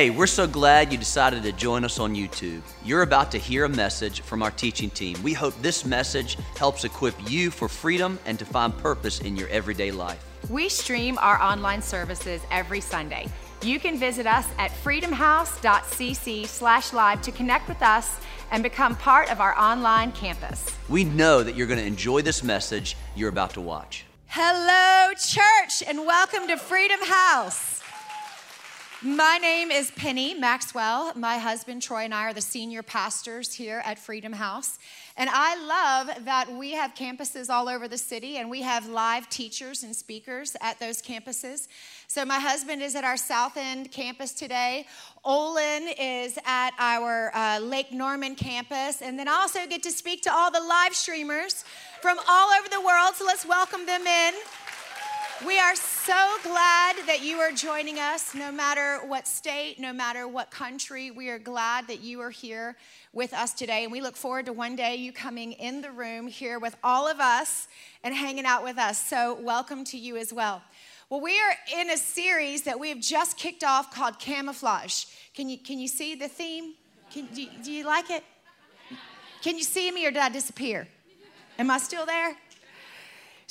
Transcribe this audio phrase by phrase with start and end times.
[0.00, 2.62] Hey, we're so glad you decided to join us on YouTube.
[2.86, 5.22] You're about to hear a message from our teaching team.
[5.22, 9.48] We hope this message helps equip you for freedom and to find purpose in your
[9.48, 10.24] everyday life.
[10.48, 13.28] We stream our online services every Sunday.
[13.60, 18.20] You can visit us at freedomhouse.cc slash live to connect with us
[18.52, 20.64] and become part of our online campus.
[20.88, 24.06] We know that you're going to enjoy this message you're about to watch.
[24.28, 27.79] Hello, church, and welcome to Freedom House.
[29.02, 31.14] My name is Penny Maxwell.
[31.16, 34.78] My husband Troy and I are the senior pastors here at Freedom House.
[35.16, 39.26] And I love that we have campuses all over the city and we have live
[39.30, 41.66] teachers and speakers at those campuses.
[42.08, 44.86] So, my husband is at our South End campus today.
[45.24, 49.00] Olin is at our uh, Lake Norman campus.
[49.00, 51.64] And then I also get to speak to all the live streamers
[52.02, 53.14] from all over the world.
[53.14, 54.34] So, let's welcome them in.
[55.46, 60.28] We are so glad that you are joining us, no matter what state, no matter
[60.28, 61.10] what country.
[61.10, 62.76] We are glad that you are here
[63.14, 63.84] with us today.
[63.84, 67.08] And we look forward to one day you coming in the room here with all
[67.08, 67.68] of us
[68.04, 69.02] and hanging out with us.
[69.02, 70.62] So, welcome to you as well.
[71.08, 75.06] Well, we are in a series that we have just kicked off called Camouflage.
[75.32, 76.74] Can you, can you see the theme?
[77.10, 78.24] Can, do, do you like it?
[79.40, 80.86] Can you see me or did I disappear?
[81.58, 82.36] Am I still there?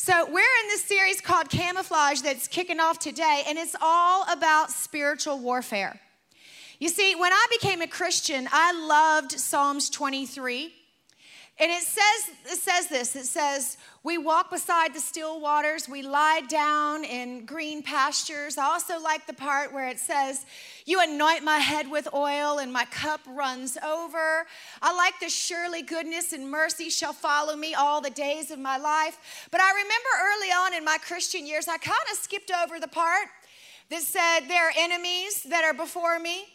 [0.01, 4.71] So, we're in this series called Camouflage that's kicking off today, and it's all about
[4.71, 5.99] spiritual warfare.
[6.79, 10.71] You see, when I became a Christian, I loved Psalms 23.
[11.61, 16.01] And it says, it says this it says, We walk beside the still waters, we
[16.01, 18.57] lie down in green pastures.
[18.57, 20.45] I also like the part where it says,
[20.85, 24.47] You anoint my head with oil, and my cup runs over.
[24.81, 28.77] I like the surely goodness and mercy shall follow me all the days of my
[28.77, 29.47] life.
[29.51, 32.87] But I remember early on in my Christian years, I kind of skipped over the
[32.87, 33.27] part
[33.89, 36.45] that said, There are enemies that are before me.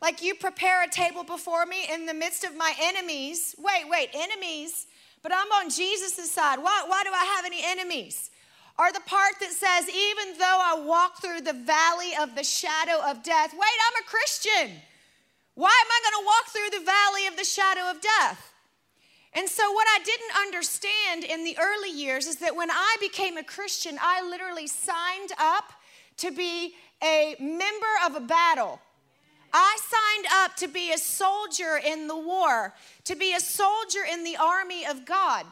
[0.00, 3.54] Like you prepare a table before me in the midst of my enemies.
[3.58, 4.86] Wait, wait, enemies?
[5.22, 6.58] But I'm on Jesus' side.
[6.58, 8.30] Why, why do I have any enemies?
[8.78, 13.00] Or the part that says, even though I walk through the valley of the shadow
[13.10, 14.82] of death, wait, I'm a Christian.
[15.54, 18.52] Why am I going to walk through the valley of the shadow of death?
[19.32, 23.36] And so, what I didn't understand in the early years is that when I became
[23.36, 25.72] a Christian, I literally signed up
[26.18, 28.80] to be a member of a battle.
[29.52, 32.74] I signed up to be a soldier in the war,
[33.04, 35.46] to be a soldier in the army of God.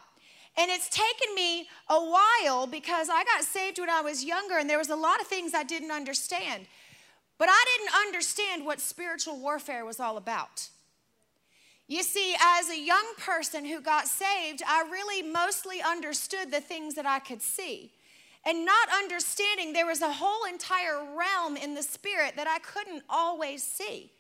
[0.57, 4.71] And it's taken me a while because I got saved when I was younger and
[4.71, 6.67] there was a lot of things I didn't understand.
[7.39, 10.69] But I didn't understand what spiritual warfare was all about.
[11.89, 16.95] You see, as a young person who got saved, I really mostly understood the things
[16.95, 17.93] that I could see
[18.47, 23.03] and not understanding there was a whole entire realm in the spirit that I couldn't
[23.09, 24.11] always see.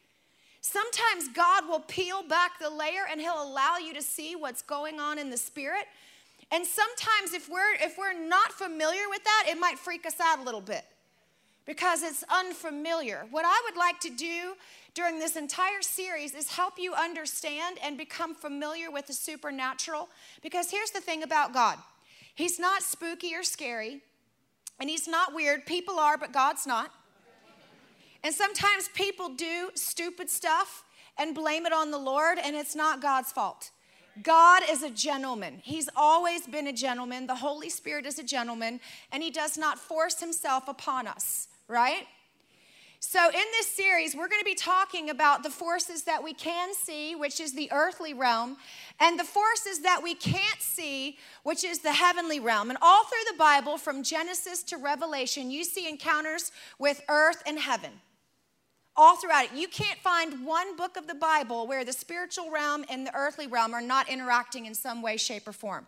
[0.60, 4.98] Sometimes God will peel back the layer and he'll allow you to see what's going
[4.98, 5.84] on in the spirit.
[6.50, 10.38] And sometimes if we're if we're not familiar with that, it might freak us out
[10.38, 10.84] a little bit
[11.66, 13.26] because it's unfamiliar.
[13.30, 14.54] What I would like to do
[14.94, 20.08] during this entire series is help you understand and become familiar with the supernatural
[20.42, 21.78] because here's the thing about God.
[22.34, 24.00] He's not spooky or scary.
[24.80, 25.66] And he's not weird.
[25.66, 26.90] People are, but God's not.
[28.22, 30.84] And sometimes people do stupid stuff
[31.18, 33.70] and blame it on the Lord, and it's not God's fault.
[34.22, 35.60] God is a gentleman.
[35.62, 37.26] He's always been a gentleman.
[37.26, 38.80] The Holy Spirit is a gentleman,
[39.12, 42.06] and He does not force Himself upon us, right?
[43.06, 46.72] So, in this series, we're going to be talking about the forces that we can
[46.72, 48.56] see, which is the earthly realm,
[48.98, 52.70] and the forces that we can't see, which is the heavenly realm.
[52.70, 57.58] And all through the Bible, from Genesis to Revelation, you see encounters with earth and
[57.58, 57.90] heaven.
[58.96, 59.52] All throughout it.
[59.52, 63.46] You can't find one book of the Bible where the spiritual realm and the earthly
[63.46, 65.86] realm are not interacting in some way, shape, or form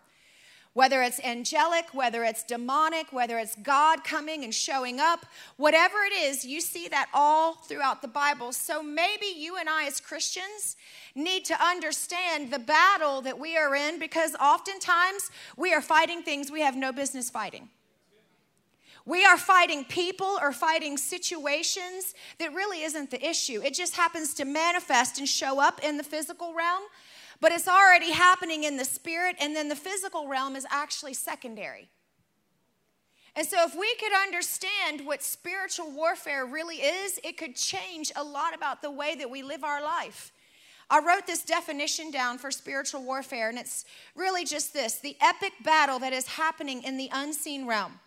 [0.77, 6.13] whether it's angelic, whether it's demonic, whether it's God coming and showing up, whatever it
[6.13, 8.53] is, you see that all throughout the Bible.
[8.53, 10.75] So maybe you and I, as Christians,
[11.15, 16.51] need to understand the battle that we are in because oftentimes we are fighting things
[16.51, 17.69] we have no business fighting.
[19.03, 23.63] We are fighting people or fighting situations that really isn't the issue.
[23.63, 26.83] It just happens to manifest and show up in the physical realm
[27.39, 31.89] but it's already happening in the spirit, and then the physical realm is actually secondary.
[33.35, 38.23] And so, if we could understand what spiritual warfare really is, it could change a
[38.23, 40.31] lot about the way that we live our life.
[40.89, 43.85] I wrote this definition down for spiritual warfare, and it's
[44.15, 47.99] really just this the epic battle that is happening in the unseen realm.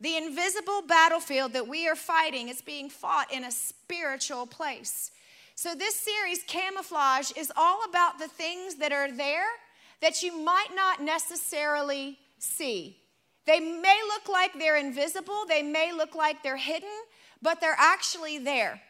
[0.00, 5.10] The invisible battlefield that we are fighting is being fought in a spiritual place.
[5.54, 9.46] So, this series, Camouflage, is all about the things that are there
[10.00, 12.98] that you might not necessarily see.
[13.44, 16.90] They may look like they're invisible, they may look like they're hidden,
[17.40, 18.80] but they're actually there.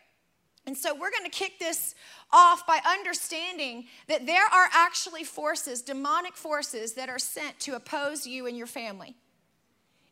[0.66, 1.94] And so we're going to kick this
[2.30, 8.26] off by understanding that there are actually forces, demonic forces, that are sent to oppose
[8.26, 9.16] you and your family.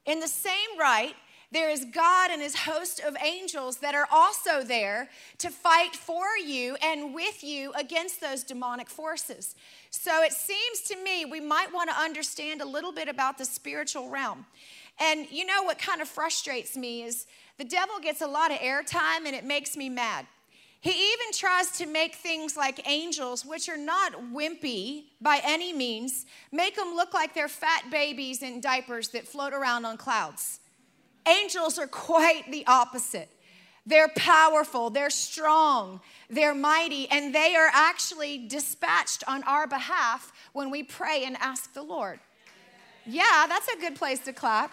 [0.07, 1.15] In the same right,
[1.53, 5.09] there is God and his host of angels that are also there
[5.39, 9.57] to fight for you and with you against those demonic forces.
[9.91, 13.45] So it seems to me we might want to understand a little bit about the
[13.45, 14.47] spiritual realm.
[15.01, 17.27] And you know what kind of frustrates me is
[17.59, 20.27] the devil gets a lot of airtime and it makes me mad.
[20.83, 26.25] He even tries to make things like angels, which are not wimpy by any means,
[26.53, 30.61] make them look like they're fat babies in diapers that float around on clouds.
[31.27, 33.29] Angels are quite the opposite.
[33.87, 40.71] They're powerful, they're strong, they're mighty, and they are actually dispatched on our behalf when
[40.71, 42.21] we pray and ask the Lord.
[43.07, 44.73] Yeah, that's a good place to clap.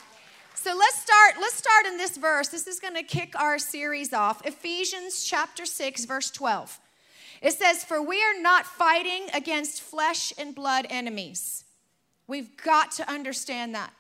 [0.54, 2.50] So let's start let's start in this verse.
[2.50, 4.46] This is going to kick our series off.
[4.46, 6.80] Ephesians chapter 6 verse 12.
[7.42, 11.64] It says, "For we are not fighting against flesh and blood enemies."
[12.28, 13.94] We've got to understand that.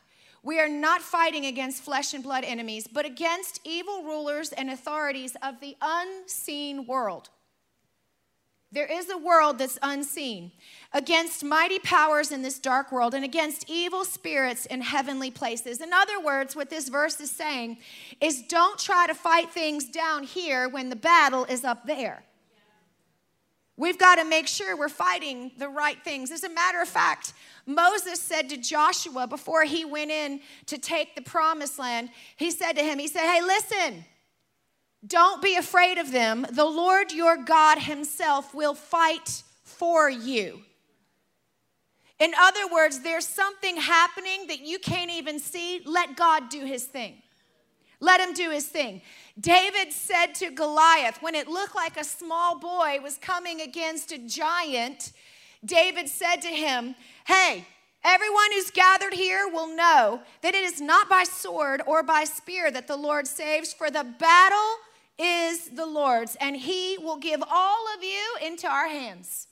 [0.47, 5.35] We are not fighting against flesh and blood enemies, but against evil rulers and authorities
[5.43, 7.27] of the unseen world.
[8.71, 10.53] There is a world that's unseen,
[10.93, 15.81] against mighty powers in this dark world, and against evil spirits in heavenly places.
[15.81, 17.79] In other words, what this verse is saying
[18.21, 22.23] is don't try to fight things down here when the battle is up there.
[23.77, 26.31] We've got to make sure we're fighting the right things.
[26.31, 27.33] As a matter of fact,
[27.67, 32.73] Moses said to Joshua before he went in to take the promised land, he said
[32.73, 34.03] to him, He said, Hey, listen,
[35.05, 36.45] don't be afraid of them.
[36.51, 40.61] The Lord your God himself will fight for you.
[42.19, 45.81] In other words, there's something happening that you can't even see.
[45.85, 47.21] Let God do his thing.
[47.99, 49.01] Let him do his thing.
[49.39, 54.17] David said to Goliath, when it looked like a small boy was coming against a
[54.17, 55.11] giant,
[55.63, 56.95] David said to him,
[57.25, 57.65] Hey,
[58.03, 62.71] everyone who's gathered here will know that it is not by sword or by spear
[62.71, 64.75] that the Lord saves, for the battle
[65.19, 69.47] is the Lord's, and he will give all of you into our hands.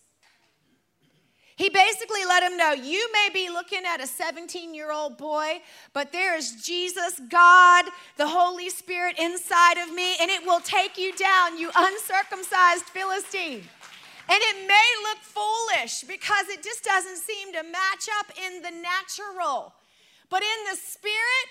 [1.56, 5.62] He basically let him know you may be looking at a 17 year old boy,
[5.94, 7.86] but there is Jesus, God,
[8.18, 13.64] the Holy Spirit inside of me, and it will take you down, you uncircumcised Philistine.
[14.28, 18.72] And it may look foolish because it just doesn't seem to match up in the
[18.72, 19.74] natural.
[20.30, 21.48] But in the spirit,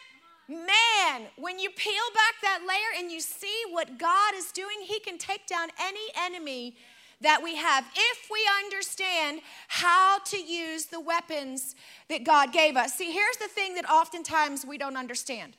[0.48, 4.98] man, when you peel back that layer and you see what God is doing, He
[5.00, 6.76] can take down any enemy
[7.24, 11.74] that we have if we understand how to use the weapons
[12.08, 12.94] that God gave us.
[12.94, 15.56] See, here's the thing that oftentimes we don't understand.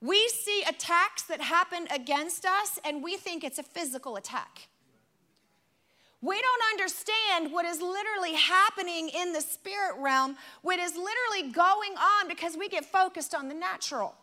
[0.00, 4.68] We see attacks that happen against us and we think it's a physical attack.
[6.22, 11.92] We don't understand what is literally happening in the spirit realm, what is literally going
[11.92, 14.14] on because we get focused on the natural.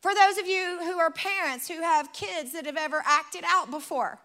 [0.00, 3.70] For those of you who are parents who have kids that have ever acted out
[3.70, 4.18] before,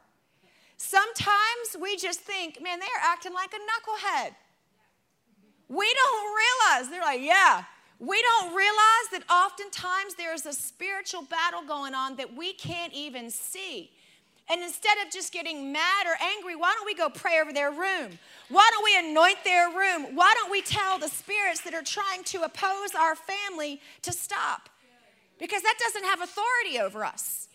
[0.80, 4.32] sometimes we just think, man, they're acting like a knucklehead.
[5.68, 7.64] We don't realize, they're like, yeah.
[8.00, 13.30] We don't realize that oftentimes there's a spiritual battle going on that we can't even
[13.30, 13.92] see.
[14.50, 17.72] And instead of just getting mad or angry, why don't we go pray over their
[17.72, 18.18] room?
[18.48, 20.16] Why don't we anoint their room?
[20.16, 24.70] Why don't we tell the spirits that are trying to oppose our family to stop?
[25.38, 27.49] Because that doesn't have authority over us.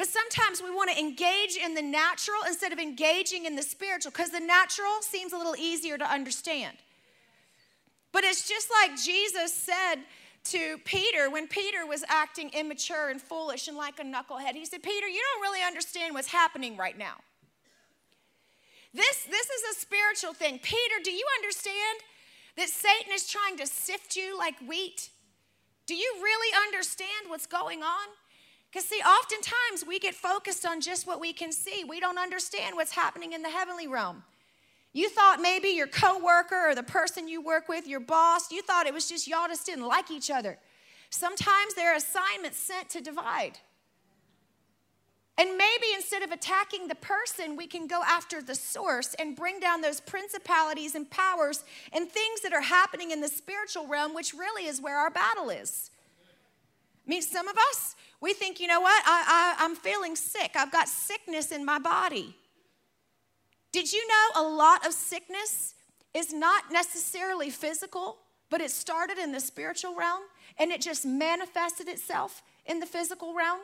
[0.00, 4.10] But sometimes we want to engage in the natural instead of engaging in the spiritual
[4.10, 6.78] because the natural seems a little easier to understand.
[8.10, 9.96] But it's just like Jesus said
[10.44, 14.54] to Peter when Peter was acting immature and foolish and like a knucklehead.
[14.54, 17.16] He said, Peter, you don't really understand what's happening right now.
[18.94, 20.60] This, this is a spiritual thing.
[20.62, 22.00] Peter, do you understand
[22.56, 25.10] that Satan is trying to sift you like wheat?
[25.84, 28.08] Do you really understand what's going on?
[28.70, 31.84] Because, see, oftentimes we get focused on just what we can see.
[31.84, 34.22] We don't understand what's happening in the heavenly realm.
[34.92, 38.86] You thought maybe your coworker or the person you work with, your boss, you thought
[38.86, 40.58] it was just y'all just didn't like each other.
[41.10, 43.58] Sometimes there are assignments sent to divide.
[45.38, 49.58] And maybe instead of attacking the person, we can go after the source and bring
[49.58, 54.34] down those principalities and powers and things that are happening in the spiritual realm, which
[54.34, 55.90] really is where our battle is.
[57.10, 59.02] Mean, some of us, we think, you know what?
[59.04, 60.52] I, I, I'm feeling sick.
[60.54, 62.36] I've got sickness in my body.
[63.72, 65.74] Did you know a lot of sickness
[66.14, 70.22] is not necessarily physical, but it started in the spiritual realm
[70.58, 73.60] and it just manifested itself in the physical realm?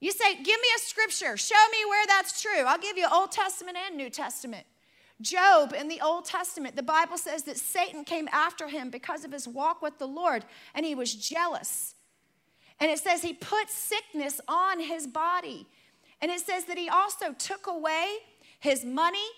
[0.00, 2.64] You say, Give me a scripture, show me where that's true.
[2.66, 4.66] I'll give you Old Testament and New Testament.
[5.20, 9.32] Job in the Old Testament, the Bible says that Satan came after him because of
[9.32, 11.94] his walk with the Lord and he was jealous.
[12.80, 15.66] And it says he put sickness on his body.
[16.22, 18.16] And it says that he also took away
[18.58, 19.28] his money,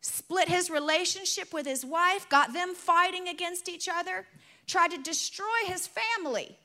[0.00, 4.26] split his relationship with his wife, got them fighting against each other,
[4.66, 6.56] tried to destroy his family.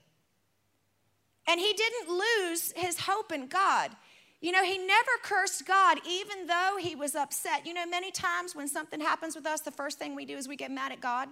[1.47, 3.91] And he didn't lose his hope in God.
[4.39, 7.65] You know, he never cursed God, even though he was upset.
[7.65, 10.47] You know, many times when something happens with us, the first thing we do is
[10.47, 11.29] we get mad at God.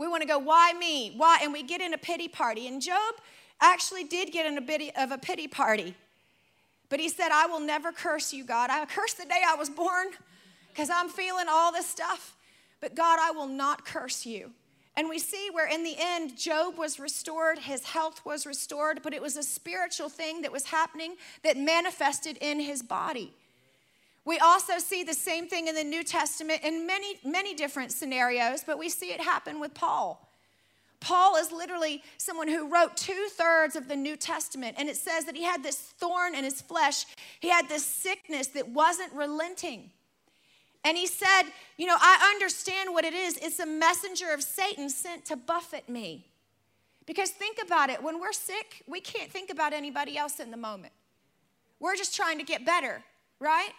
[0.00, 1.12] We want to go, why me?
[1.14, 1.40] Why?
[1.42, 2.66] And we get in a pity party.
[2.66, 3.16] And Job
[3.60, 5.94] actually did get in a bit of a pity party.
[6.88, 8.70] But he said, I will never curse you, God.
[8.70, 10.06] I cursed the day I was born
[10.70, 12.34] because I'm feeling all this stuff.
[12.80, 14.52] But God, I will not curse you.
[14.96, 19.12] And we see where in the end, Job was restored, his health was restored, but
[19.12, 23.34] it was a spiritual thing that was happening that manifested in his body.
[24.24, 28.62] We also see the same thing in the New Testament in many, many different scenarios,
[28.64, 30.26] but we see it happen with Paul.
[31.00, 35.24] Paul is literally someone who wrote two thirds of the New Testament, and it says
[35.24, 37.06] that he had this thorn in his flesh.
[37.40, 39.90] He had this sickness that wasn't relenting.
[40.84, 41.44] And he said,
[41.78, 43.38] You know, I understand what it is.
[43.38, 46.26] It's a messenger of Satan sent to buffet me.
[47.06, 50.56] Because think about it when we're sick, we can't think about anybody else in the
[50.56, 50.92] moment.
[51.80, 53.02] We're just trying to get better,
[53.40, 53.72] right?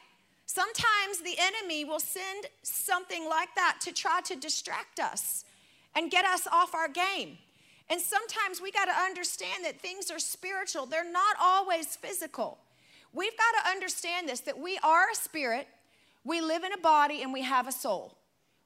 [0.54, 5.46] Sometimes the enemy will send something like that to try to distract us
[5.96, 7.38] and get us off our game.
[7.90, 12.58] And sometimes we got to understand that things are spiritual, they're not always physical.
[13.14, 15.70] We've got to understand this that we are a spirit,
[16.26, 18.18] we live in a body, and we have a soul.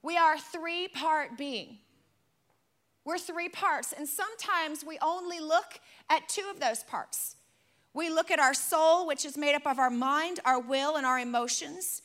[0.01, 1.77] We are a three part being.
[3.03, 7.35] We're three parts, and sometimes we only look at two of those parts.
[7.95, 11.05] We look at our soul, which is made up of our mind, our will, and
[11.05, 12.01] our emotions,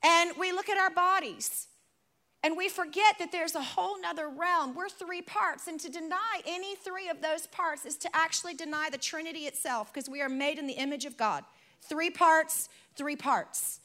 [0.00, 1.66] and we look at our bodies.
[2.44, 4.74] And we forget that there's a whole nother realm.
[4.74, 5.68] We're three parts.
[5.68, 9.92] And to deny any three of those parts is to actually deny the Trinity itself
[9.92, 11.44] because we are made in the image of God.
[11.80, 13.80] Three parts, three parts.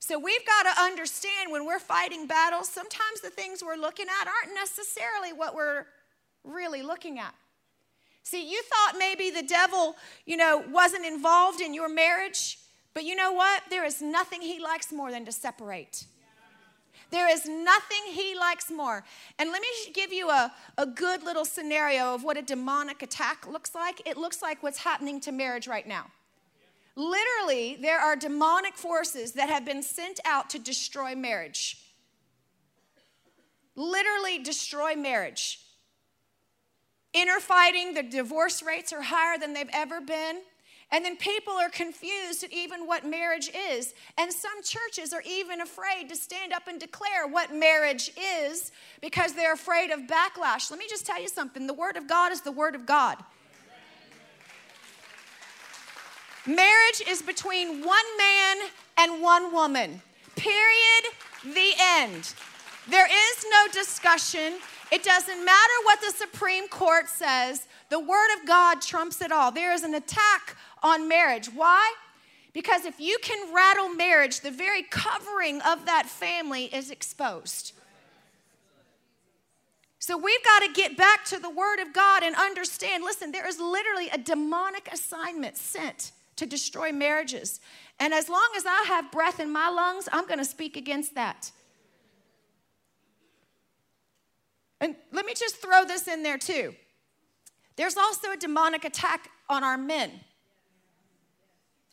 [0.00, 4.26] So we've got to understand when we're fighting battles, sometimes the things we're looking at
[4.26, 5.86] aren't necessarily what we're
[6.44, 7.34] really looking at.
[8.22, 12.58] See, you thought maybe the devil, you know, wasn't involved in your marriage,
[12.94, 13.62] but you know what?
[13.68, 16.06] There is nothing he likes more than to separate.
[17.10, 19.04] There is nothing he likes more.
[19.38, 23.46] And let me give you a, a good little scenario of what a demonic attack
[23.46, 24.00] looks like.
[24.06, 26.06] It looks like what's happening to marriage right now.
[26.96, 31.78] Literally, there are demonic forces that have been sent out to destroy marriage.
[33.76, 35.60] Literally, destroy marriage.
[37.14, 40.40] Inner fighting, the divorce rates are higher than they've ever been.
[40.90, 43.94] And then people are confused at even what marriage is.
[44.18, 48.12] And some churches are even afraid to stand up and declare what marriage
[48.44, 50.70] is because they're afraid of backlash.
[50.70, 53.16] Let me just tell you something the Word of God is the Word of God.
[56.46, 58.56] Marriage is between one man
[58.98, 60.02] and one woman.
[60.36, 61.04] Period.
[61.42, 62.34] The end.
[62.88, 64.54] There is no discussion.
[64.92, 67.66] It doesn't matter what the Supreme Court says.
[67.88, 69.50] The Word of God trumps it all.
[69.50, 71.46] There is an attack on marriage.
[71.46, 71.94] Why?
[72.52, 77.72] Because if you can rattle marriage, the very covering of that family is exposed.
[79.98, 83.48] So we've got to get back to the Word of God and understand listen, there
[83.48, 87.60] is literally a demonic assignment sent to destroy marriages.
[87.98, 91.14] And as long as I have breath in my lungs, I'm going to speak against
[91.14, 91.50] that.
[94.82, 96.74] And let me just throw this in there too.
[97.76, 100.10] There's also a demonic attack on our men.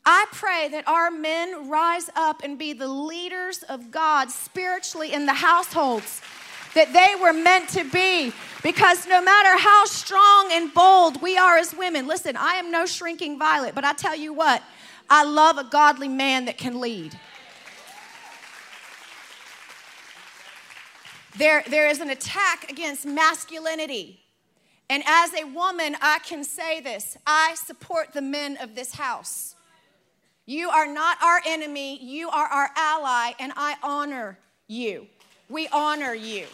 [0.06, 5.28] I pray that our men rise up and be the leaders of God spiritually in
[5.28, 6.22] the households
[6.74, 8.34] that they were meant to be.
[8.64, 12.88] Because no matter how strong and bold we are as women, listen, I am no
[12.88, 14.64] shrinking violet, but I tell you what,
[15.10, 17.18] I love a godly man that can lead.
[21.38, 24.22] There, there is an attack against masculinity.
[24.90, 29.56] And as a woman, I can say this I support the men of this house.
[30.46, 35.06] You are not our enemy, you are our ally, and I honor you.
[35.48, 36.48] We honor you.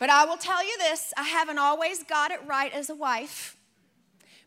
[0.00, 3.56] But I will tell you this I haven't always got it right as a wife.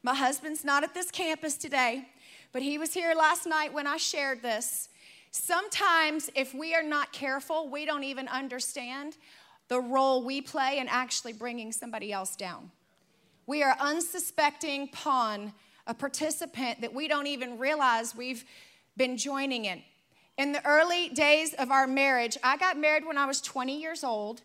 [0.04, 2.10] My husband's not at this campus today,
[2.52, 4.89] but he was here last night when I shared this.
[5.32, 9.16] Sometimes, if we are not careful, we don't even understand
[9.68, 12.72] the role we play in actually bringing somebody else down.
[13.46, 15.54] We are unsuspecting pawn,
[15.86, 18.44] a participant that we don't even realize we've
[18.98, 19.82] been joining in.
[20.38, 24.04] In the early days of our marriage, I got married when I was 20 years
[24.04, 24.42] old,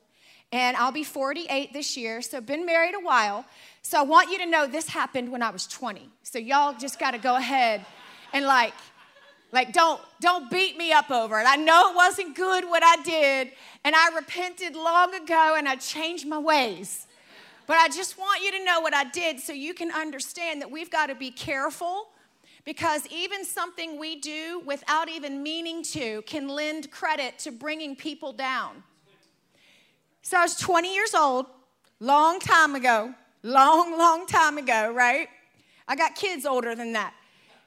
[0.53, 3.45] and I'll be 48 this year, so been married a while.
[3.83, 6.09] So I want you to know this happened when I was 20.
[6.23, 7.85] So y'all just got to go ahead
[8.33, 8.75] and like
[9.55, 11.47] like don't don't beat me up over it.
[11.47, 13.53] I know it wasn't good what I did,
[13.85, 17.07] and I repented long ago and I changed my ways.
[17.67, 20.71] But I just want you to know what I did so you can understand that
[20.71, 22.09] we've got to be careful
[22.65, 28.33] because even something we do without even meaning to can lend credit to bringing people
[28.33, 28.83] down.
[30.23, 31.47] So I was 20 years old,
[32.01, 35.29] long time ago, long, long time ago, right?
[35.87, 37.15] I got kids older than that.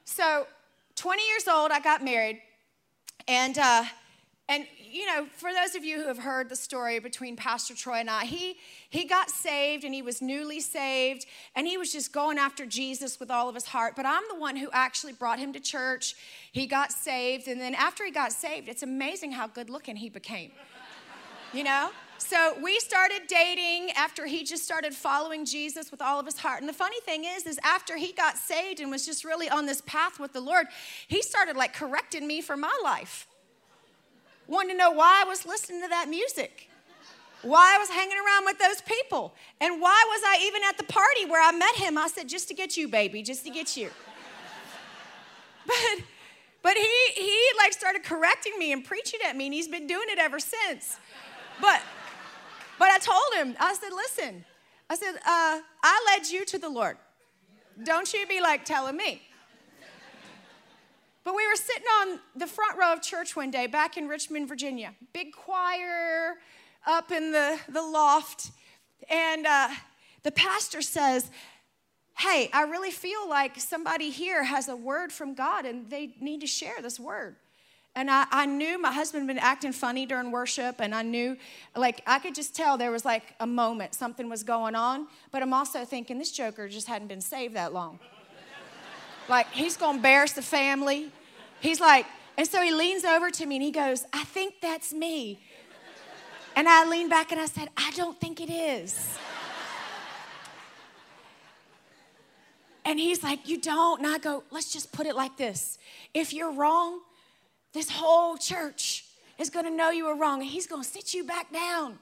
[0.04, 0.48] So
[0.98, 2.42] 20 years old, I got married,
[3.28, 3.84] and uh,
[4.50, 7.98] and you know, for those of you who have heard the story between Pastor Troy
[7.98, 8.58] and I, he
[8.90, 13.20] he got saved and he was newly saved and he was just going after Jesus
[13.20, 13.96] with all of his heart.
[13.96, 16.16] But I'm the one who actually brought him to church.
[16.52, 20.10] He got saved, and then after he got saved, it's amazing how good looking he
[20.10, 20.52] became.
[21.54, 21.92] You know?
[22.20, 26.62] So we started dating after he just started following Jesus with all of his heart.
[26.62, 29.66] And the funny thing is, is after he got saved and was just really on
[29.66, 30.68] this path with the Lord,
[31.08, 33.28] he started like correcting me for my life.
[34.48, 36.70] Wanted to know why I was listening to that music,
[37.44, 40.86] why I was hanging around with those people, and why was I even at the
[40.86, 41.98] party where I met him.
[41.98, 43.90] I said, just to get you, baby, just to get you.
[45.68, 46.04] But
[46.64, 50.08] but he he like started correcting me and preaching at me, and he's been doing
[50.10, 50.98] it ever since.
[51.60, 51.82] But
[52.80, 54.46] but I told him, I said, listen,
[54.90, 56.98] I said, uh, I led you to the Lord.
[57.84, 59.22] Don't you be like telling me.
[61.24, 64.48] But we were sitting on the front row of church one day back in Richmond,
[64.48, 64.94] Virginia.
[65.12, 66.36] Big choir
[66.86, 68.52] up in the, the loft.
[69.10, 69.68] And uh,
[70.24, 71.30] the pastor says,
[72.18, 76.40] Hey, I really feel like somebody here has a word from God and they need
[76.42, 77.36] to share this word.
[77.98, 81.36] And I, I knew my husband had been acting funny during worship, and I knew,
[81.76, 85.08] like, I could just tell there was like a moment, something was going on.
[85.32, 87.98] But I'm also thinking, this joker just hadn't been saved that long.
[89.30, 91.12] like, he's gonna embarrass the family.
[91.60, 92.06] He's like,
[92.38, 95.40] and so he leans over to me and he goes, I think that's me.
[96.56, 99.18] And I leaned back and I said, I don't think it is.
[102.86, 104.04] And he's like, You don't?
[104.04, 105.80] And I go, Let's just put it like this.
[106.14, 107.02] If you're wrong,
[107.74, 109.06] this whole church
[109.38, 112.00] is going to know you were wrong and he's going to sit you back down.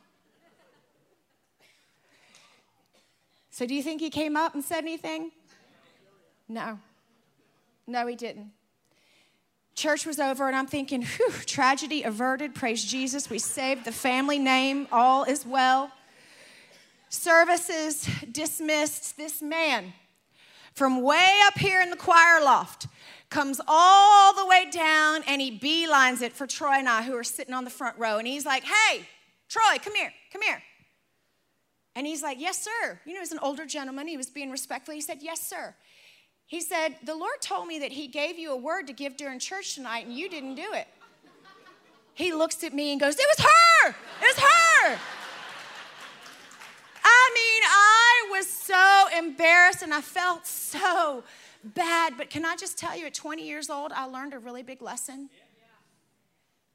[3.50, 5.32] So, do you think he came up and said anything?
[6.50, 6.78] No.
[7.88, 8.52] No, he didn't.
[9.76, 12.56] Church was over, and I'm thinking, whew, tragedy averted.
[12.56, 13.30] Praise Jesus.
[13.30, 14.88] We saved the family name.
[14.92, 15.92] All is well.
[17.10, 19.18] Services dismissed.
[19.18, 19.94] This man
[20.74, 22.88] from way up here in the choir loft
[23.36, 27.24] comes all the way down and he beelines it for Troy and I, who are
[27.24, 28.18] sitting on the front row.
[28.18, 29.06] And he's like, Hey,
[29.50, 30.64] Troy, come here, come here.
[31.98, 32.98] And he's like, Yes, sir.
[33.06, 34.08] You know, he's an older gentleman.
[34.08, 34.94] He was being respectful.
[34.94, 35.76] He said, Yes, sir.
[36.46, 39.40] He said, The Lord told me that He gave you a word to give during
[39.40, 40.88] church tonight, and you didn't do it.
[42.14, 43.90] He looks at me and goes, It was her!
[43.90, 44.98] It was her!
[47.04, 51.26] I mean, I was so embarrassed and I felt so
[51.74, 52.14] bad.
[52.18, 54.82] But can I just tell you, at 20 years old, I learned a really big
[54.82, 55.30] lesson.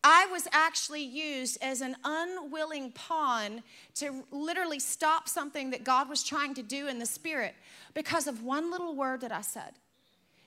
[0.03, 3.63] I was actually used as an unwilling pawn
[3.97, 7.55] to literally stop something that God was trying to do in the spirit
[7.93, 9.75] because of one little word that I said.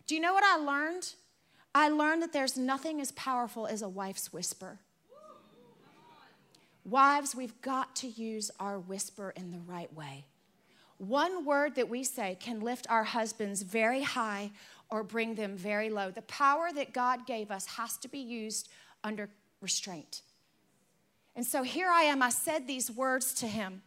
[0.08, 1.14] Do you know what I learned?
[1.76, 4.80] I learned that there's nothing as powerful as a wife's whisper.
[6.86, 10.26] Wives, we've got to use our whisper in the right way.
[11.08, 14.52] One word that we say can lift our husbands very high
[14.90, 16.12] or bring them very low.
[16.12, 18.70] The power that God gave us has to be used
[19.04, 19.30] under
[19.62, 20.22] restraint.
[21.36, 22.22] And so here I am.
[22.22, 23.82] I said these words to him,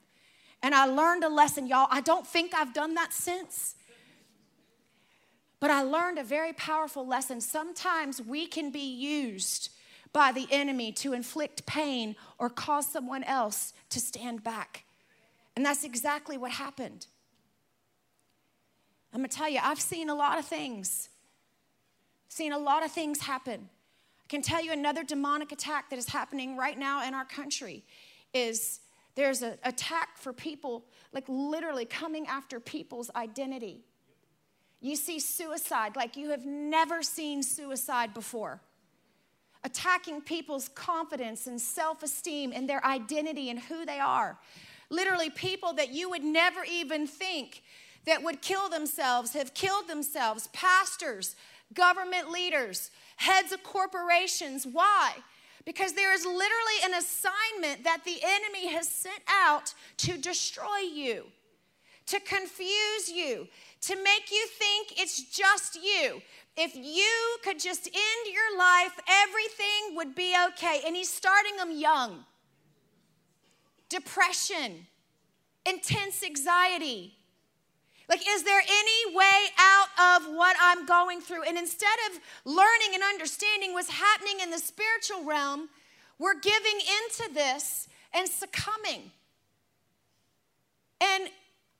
[0.63, 1.87] and I learned a lesson, y'all.
[1.91, 3.77] I don't think I've done that since.
[5.61, 7.41] But I learned a very powerful lesson.
[7.41, 9.71] Sometimes we can be used
[10.13, 14.86] by the enemy to inflict pain or cause someone else to stand back.
[15.57, 17.07] And that's exactly what happened.
[19.13, 21.09] I'm gonna tell you, I've seen a lot of things,
[22.29, 23.71] seen a lot of things happen.
[24.21, 27.85] I can tell you another demonic attack that is happening right now in our country
[28.35, 28.81] is
[29.15, 33.81] There's an attack for people, like literally coming after people's identity.
[34.83, 38.61] You see suicide like you have never seen suicide before.
[39.65, 44.39] Attacking people's confidence and self esteem and their identity and who they are.
[44.91, 47.63] Literally, people that you would never even think
[48.05, 50.49] that would kill themselves have killed themselves.
[50.49, 51.37] Pastors,
[51.75, 54.67] government leaders, heads of corporations.
[54.67, 55.13] Why?
[55.65, 61.25] Because there is literally an assignment that the enemy has sent out to destroy you,
[62.07, 63.49] to confuse you,
[63.83, 66.23] to make you think it's just you.
[66.57, 70.83] If you could just end your life, everything would be okay.
[70.87, 72.25] And he's starting them young.
[73.89, 74.87] Depression,
[75.65, 77.17] intense anxiety,
[78.09, 81.43] like, is there any way out of what I'm going through?
[81.43, 85.69] And instead of learning and understanding what's happening in the spiritual realm,
[86.19, 89.11] we're giving into this and succumbing.
[91.01, 91.29] And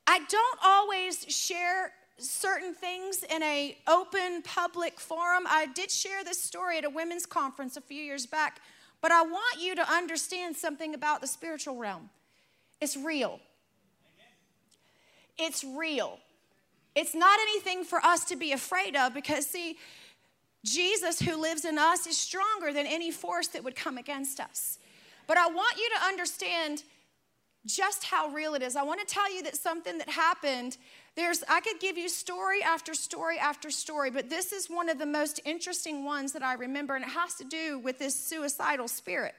[0.07, 5.45] I don't always share certain things in a open public forum.
[5.49, 8.61] I did share this story at a women's conference a few years back,
[9.07, 12.11] but I want you to understand something about the spiritual realm.
[12.81, 13.39] It's real.
[15.39, 16.19] It's real.
[16.97, 19.79] It's not anything for us to be afraid of because, see,
[20.65, 24.81] Jesus who lives in us is stronger than any force that would come against us.
[25.29, 26.83] But I want you to understand
[27.67, 28.77] just how real it is.
[28.77, 30.77] I want to tell you that something that happened,
[31.17, 34.99] there's I could give you story after story after story, but this is one of
[34.99, 38.89] the most interesting ones that I remember, and it has to do with this suicidal
[38.89, 39.35] spirit.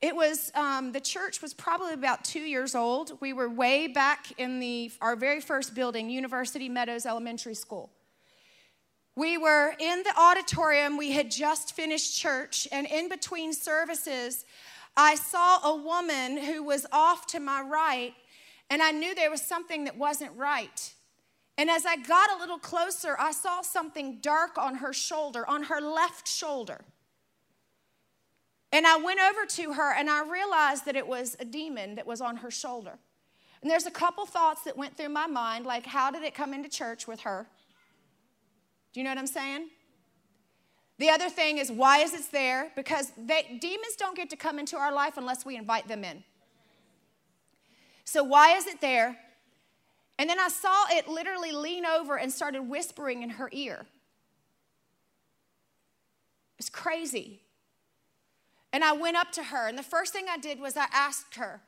[0.00, 3.18] It was, um, the church was probably about two years old.
[3.20, 7.90] We were way back in the, our very first building, University Meadows Elementary School.
[9.16, 14.44] We were in the auditorium, we had just finished church, and in between services,
[15.00, 18.14] I saw a woman who was off to my right,
[18.68, 20.92] and I knew there was something that wasn't right.
[21.56, 25.64] And as I got a little closer, I saw something dark on her shoulder, on
[25.64, 26.80] her left shoulder.
[28.72, 32.06] And I went over to her and I realized that it was a demon that
[32.06, 32.98] was on her shoulder.
[33.62, 36.52] And there's a couple thoughts that went through my mind, like, how did it come
[36.52, 37.46] into church with her?
[38.92, 39.68] Do you know what I'm saying?
[40.98, 42.72] The other thing is, why is it there?
[42.74, 46.24] Because they, demons don't get to come into our life unless we invite them in.
[48.04, 49.16] So, why is it there?
[50.18, 53.86] And then I saw it literally lean over and started whispering in her ear.
[56.58, 57.42] It's crazy.
[58.72, 61.36] And I went up to her, and the first thing I did was I asked
[61.36, 61.62] her,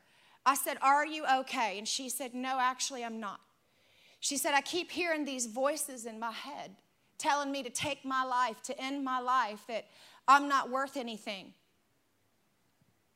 [0.45, 1.77] I said, Are you okay?
[1.77, 3.39] And she said, No, actually, I'm not.
[4.19, 6.75] She said, I keep hearing these voices in my head
[7.21, 9.85] telling me to take my life, to end my life, that
[10.27, 11.53] I'm not worth anything.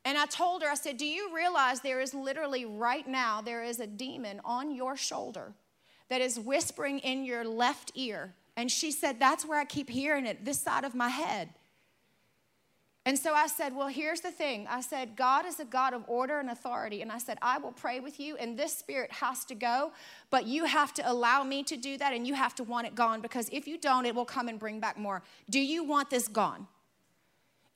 [0.05, 3.63] And I told her, I said, Do you realize there is literally right now, there
[3.63, 5.53] is a demon on your shoulder
[6.09, 8.35] that is whispering in your left ear?
[8.55, 11.49] And she said, That's where I keep hearing it, this side of my head.
[13.07, 14.65] And so I said, Well, here's the thing.
[14.69, 17.03] I said, God is a God of order and authority.
[17.03, 19.91] And I said, I will pray with you, and this spirit has to go,
[20.31, 22.95] but you have to allow me to do that, and you have to want it
[22.95, 25.21] gone because if you don't, it will come and bring back more.
[25.49, 26.67] Do you want this gone?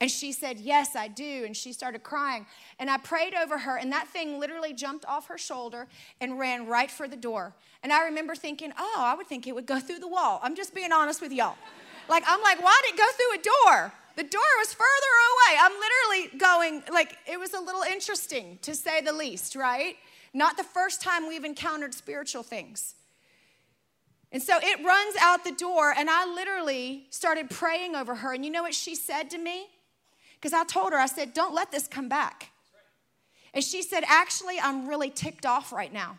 [0.02, 1.44] And she said, Yes, I do.
[1.46, 2.46] And she started crying.
[2.80, 5.88] And I prayed over her, and that thing literally jumped off her shoulder
[6.22, 7.54] and ran right for the door.
[7.84, 10.39] And I remember thinking, Oh, I would think it would go through the wall.
[10.42, 11.56] I'm just being honest with y'all.
[12.08, 13.94] Like, I'm like, Why did it go through a door?
[14.20, 14.84] The door was further
[15.32, 15.60] away.
[15.62, 19.96] I'm literally going, like, it was a little interesting to say the least, right?
[20.34, 22.96] Not the first time we've encountered spiritual things.
[24.34, 28.34] And so it runs out the door, and I literally started praying over her.
[28.34, 29.68] And you know what she said to me?
[30.34, 32.50] Because I told her, I said, Don't let this come back.
[33.54, 36.18] And she said, Actually, I'm really ticked off right now.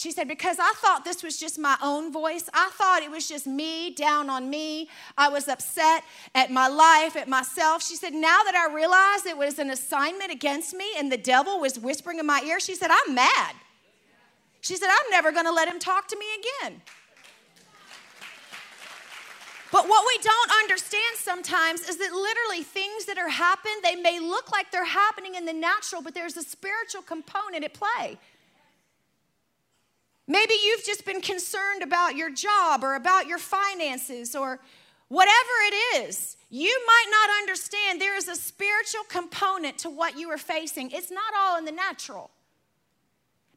[0.00, 2.48] She said, Because I thought this was just my own voice.
[2.54, 4.88] I thought it was just me down on me.
[5.18, 7.86] I was upset at my life, at myself.
[7.86, 11.60] She said, Now that I realized it was an assignment against me and the devil
[11.60, 13.54] was whispering in my ear, she said, I'm mad.
[14.62, 16.80] She said, I'm never going to let him talk to me again.
[19.70, 24.18] But what we don't understand sometimes is that literally things that are happening, they may
[24.18, 28.18] look like they're happening in the natural, but there's a spiritual component at play.
[30.30, 34.60] Maybe you've just been concerned about your job or about your finances or
[35.08, 35.34] whatever
[35.66, 36.36] it is.
[36.50, 40.92] You might not understand there is a spiritual component to what you are facing.
[40.92, 42.30] It's not all in the natural.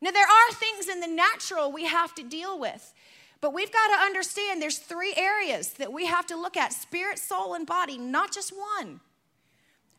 [0.01, 2.91] Now, there are things in the natural we have to deal with,
[3.39, 7.19] but we've got to understand there's three areas that we have to look at spirit,
[7.19, 8.99] soul, and body, not just one.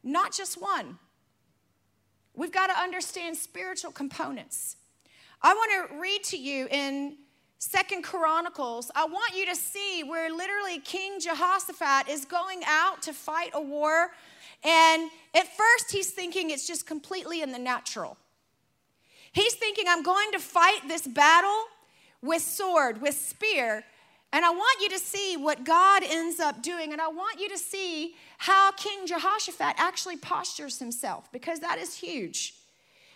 [0.03, 0.99] Not just one.
[2.35, 4.75] We've got to understand spiritual components.
[5.45, 7.17] I want to read to you in
[7.59, 8.91] Second Chronicles.
[8.95, 13.61] I want you to see where literally King Jehoshaphat is going out to fight a
[13.61, 14.13] war.
[14.65, 18.17] And at first, he's thinking it's just completely in the natural.
[19.35, 21.65] He's thinking, I'm going to fight this battle
[22.23, 23.85] with sword, with spear.
[24.33, 26.93] And I want you to see what God ends up doing.
[26.93, 31.97] And I want you to see how King Jehoshaphat actually postures himself, because that is
[31.97, 32.55] huge.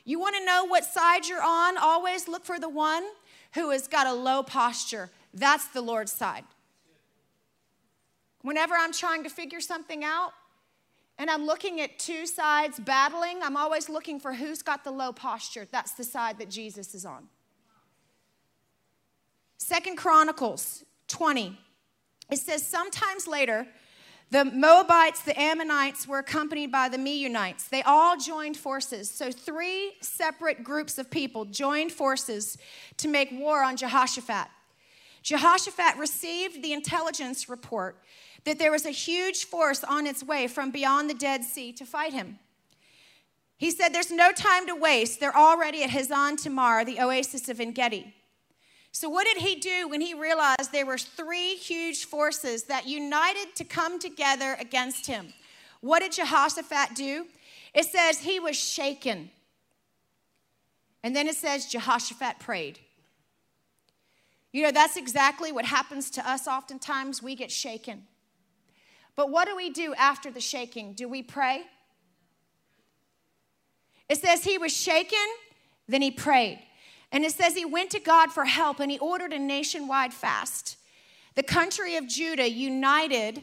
[0.08, 1.76] You want to know what side you're on?
[1.76, 3.04] Always look for the one
[3.52, 5.10] who has got a low posture.
[5.34, 6.44] That's the Lord's side.
[8.40, 10.32] Whenever I'm trying to figure something out
[11.18, 15.12] and I'm looking at two sides battling, I'm always looking for who's got the low
[15.12, 15.68] posture.
[15.70, 17.28] That's the side that Jesus is on.
[19.58, 21.58] Second Chronicles 20.
[22.30, 23.66] It says, Sometimes later,
[24.30, 27.68] the Moabites, the Ammonites were accompanied by the Meunites.
[27.68, 29.10] They all joined forces.
[29.10, 32.58] So, three separate groups of people joined forces
[32.98, 34.48] to make war on Jehoshaphat.
[35.22, 37.96] Jehoshaphat received the intelligence report
[38.44, 41.86] that there was a huge force on its way from beyond the Dead Sea to
[41.86, 42.38] fight him.
[43.56, 45.20] He said, There's no time to waste.
[45.20, 48.14] They're already at Hazan Tamar, the oasis of En Gedi.
[48.92, 53.54] So, what did he do when he realized there were three huge forces that united
[53.56, 55.32] to come together against him?
[55.80, 57.26] What did Jehoshaphat do?
[57.74, 59.30] It says he was shaken.
[61.04, 62.80] And then it says Jehoshaphat prayed.
[64.52, 67.22] You know, that's exactly what happens to us oftentimes.
[67.22, 68.04] We get shaken.
[69.14, 70.94] But what do we do after the shaking?
[70.94, 71.62] Do we pray?
[74.08, 75.18] It says he was shaken,
[75.86, 76.60] then he prayed.
[77.10, 80.76] And it says he went to God for help and he ordered a nationwide fast.
[81.34, 83.42] The country of Judah united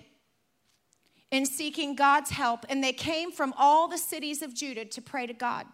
[1.31, 5.25] in seeking God's help, and they came from all the cities of Judah to pray
[5.25, 5.65] to God.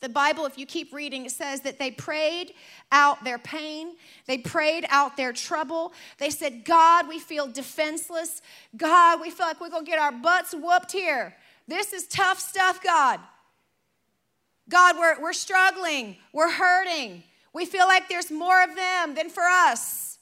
[0.00, 2.54] The Bible, if you keep reading, it says that they prayed
[2.90, 3.96] out their pain.
[4.26, 5.92] They prayed out their trouble.
[6.18, 8.40] They said, God, we feel defenseless.
[8.76, 11.36] God, we feel like we're going to get our butts whooped here.
[11.68, 13.20] This is tough stuff, God.
[14.70, 17.24] God, we're, we're struggling, we're hurting.
[17.52, 20.18] We feel like there's more of them than for us.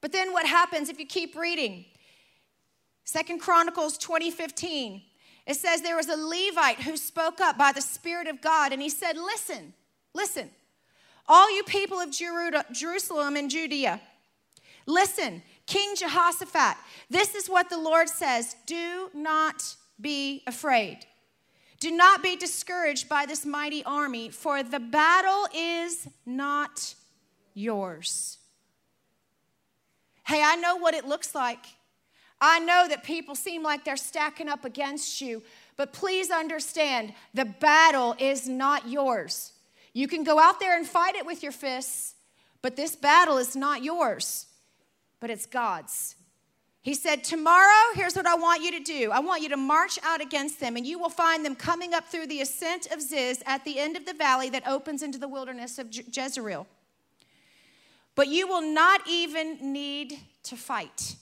[0.00, 1.86] But then what happens if you keep reading?
[3.04, 5.02] Second Chronicles 2015.
[5.46, 8.80] It says there was a Levite who spoke up by the Spirit of God and
[8.80, 9.72] he said, Listen,
[10.14, 10.50] listen,
[11.26, 14.00] all you people of Jerusalem and Judea,
[14.86, 16.76] listen, King Jehoshaphat,
[17.08, 20.98] this is what the Lord says do not be afraid.
[21.80, 26.94] Do not be discouraged by this mighty army, for the battle is not
[27.54, 28.36] yours.
[30.26, 31.64] Hey, I know what it looks like.
[32.38, 35.42] I know that people seem like they're stacking up against you,
[35.76, 39.52] but please understand the battle is not yours.
[39.94, 42.14] You can go out there and fight it with your fists,
[42.62, 44.46] but this battle is not yours,
[45.18, 46.14] but it's God's.
[46.82, 49.10] He said, Tomorrow, here's what I want you to do.
[49.10, 52.08] I want you to march out against them, and you will find them coming up
[52.08, 55.28] through the ascent of Ziz at the end of the valley that opens into the
[55.28, 56.66] wilderness of Jezreel.
[58.14, 61.16] But you will not even need to fight.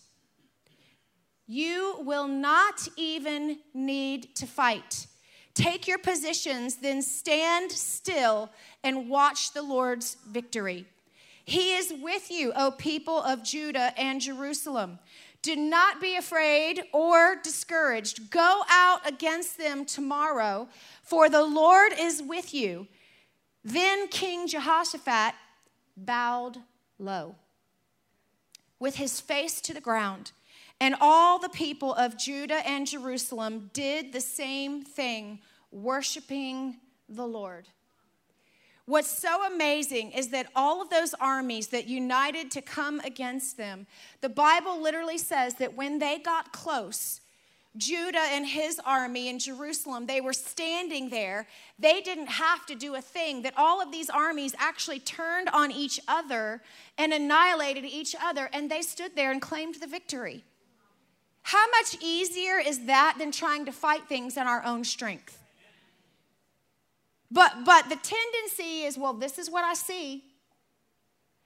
[1.46, 5.06] You will not even need to fight.
[5.54, 8.50] Take your positions, then stand still
[8.84, 10.86] and watch the Lord's victory.
[11.44, 14.98] He is with you, O people of Judah and Jerusalem.
[15.42, 18.30] Do not be afraid or discouraged.
[18.30, 20.68] Go out against them tomorrow,
[21.02, 22.88] for the Lord is with you.
[23.64, 25.34] Then King Jehoshaphat
[25.96, 26.58] bowed
[26.98, 27.36] low
[28.78, 30.32] with his face to the ground.
[30.80, 35.40] And all the people of Judah and Jerusalem did the same thing,
[35.72, 36.76] worshiping
[37.08, 37.68] the Lord.
[38.88, 43.86] What's so amazing is that all of those armies that united to come against them,
[44.22, 47.20] the Bible literally says that when they got close,
[47.76, 51.46] Judah and his army in Jerusalem, they were standing there.
[51.78, 55.70] They didn't have to do a thing, that all of these armies actually turned on
[55.70, 56.62] each other
[56.96, 60.44] and annihilated each other, and they stood there and claimed the victory.
[61.42, 65.37] How much easier is that than trying to fight things in our own strength?
[67.30, 70.24] But but the tendency is, well, this is what I see.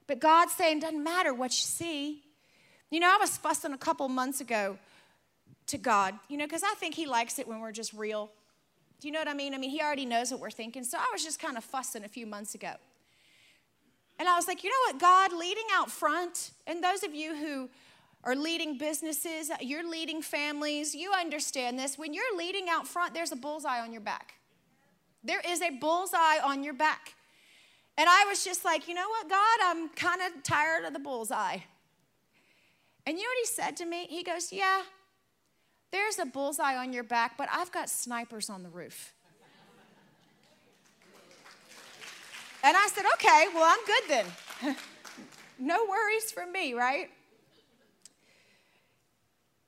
[0.06, 2.22] But God's saying, doesn't matter what you see.
[2.90, 4.78] You know, I was fussing a couple months ago
[5.68, 8.30] to God, you know, because I think He likes it when we're just real.
[9.00, 9.54] Do you know what I mean?
[9.54, 10.84] I mean, He already knows what we're thinking.
[10.84, 12.72] So I was just kind of fussing a few months ago.
[14.18, 17.34] And I was like, you know what, God, leading out front, and those of you
[17.34, 17.70] who
[18.24, 21.98] are leading businesses, you're leading families, you understand this.
[21.98, 24.34] When you're leading out front, there's a bullseye on your back.
[25.24, 27.14] There is a bullseye on your back.
[27.96, 30.98] And I was just like, you know what, God, I'm kind of tired of the
[30.98, 31.58] bullseye.
[33.06, 34.06] And you know what he said to me?
[34.08, 34.82] He goes, Yeah,
[35.90, 39.12] there's a bullseye on your back, but I've got snipers on the roof.
[42.64, 44.02] And I said, Okay, well, I'm good
[44.62, 44.76] then.
[45.58, 47.10] no worries for me, right?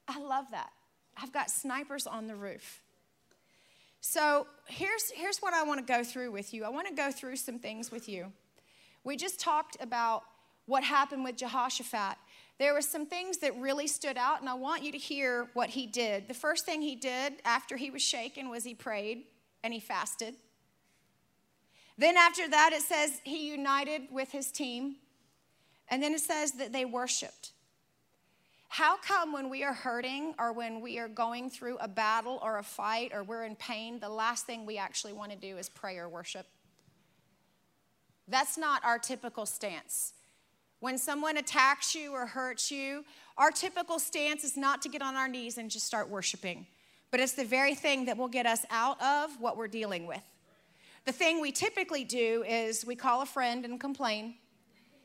[0.07, 0.71] I love that.
[1.17, 2.83] I've got snipers on the roof.
[4.01, 6.65] So here's, here's what I want to go through with you.
[6.65, 8.33] I want to go through some things with you.
[9.05, 10.23] We just talked about
[10.67, 12.17] what happened with Jehoshaphat.
[12.59, 15.71] There were some things that really stood out, and I want you to hear what
[15.71, 16.29] he did.
[16.29, 19.25] The first thing he did after he was shaken was he prayed
[19.63, 20.35] and he fasted.
[21.99, 24.97] Then, after that, it says he united with his team.
[25.89, 27.53] And then it says that they worshiped.
[28.75, 32.59] How come when we are hurting or when we are going through a battle or
[32.59, 35.69] a fight or we're in pain, the last thing we actually want to do is
[35.69, 36.45] pray or worship?
[38.27, 40.15] That's not our typical stance.
[40.81, 43.05] When someone attacks you or hurts you,
[43.39, 46.67] our typical stance is not to get on our knees and just start worshiping,
[47.13, 50.25] but it's the very thing that will get us out of what we're dealing with.
[51.05, 54.35] The thing we typically do is we call a friend and complain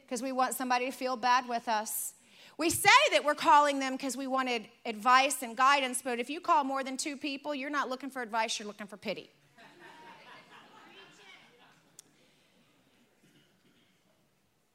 [0.02, 2.14] because we want somebody to feel bad with us.
[2.60, 6.42] We say that we're calling them because we wanted advice and guidance, but if you
[6.42, 9.30] call more than two people, you're not looking for advice, you're looking for pity.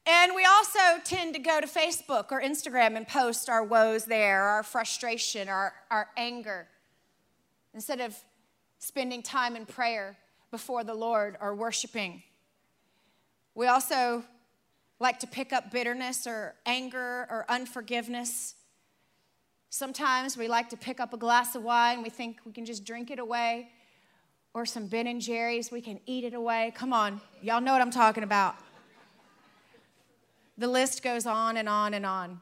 [0.07, 4.41] And we also tend to go to Facebook or Instagram and post our woes there,
[4.41, 6.67] our frustration, our, our anger,
[7.75, 8.15] instead of
[8.79, 10.17] spending time in prayer
[10.49, 12.23] before the Lord or worshiping.
[13.53, 14.23] We also
[14.99, 18.55] like to pick up bitterness or anger or unforgiveness.
[19.69, 22.85] Sometimes we like to pick up a glass of wine, we think we can just
[22.85, 23.69] drink it away,
[24.53, 26.71] or some Ben and Jerry's, we can eat it away.
[26.75, 28.55] Come on, y'all know what I'm talking about.
[30.57, 32.39] The list goes on and on and on.